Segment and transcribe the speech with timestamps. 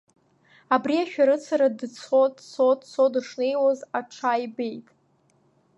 [0.75, 4.87] Абри ашәарыцара дыцо, дыцо, дыцо дышнеиуаз, аҽа ибеит.